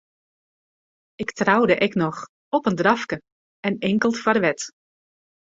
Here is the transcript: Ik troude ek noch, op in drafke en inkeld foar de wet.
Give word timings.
Ik 1.23 1.29
troude 1.39 1.75
ek 1.87 1.93
noch, 2.03 2.19
op 2.57 2.65
in 2.71 2.79
drafke 2.81 3.21
en 3.67 3.79
inkeld 3.91 4.17
foar 4.23 4.37
de 4.37 4.43
wet. 4.47 4.61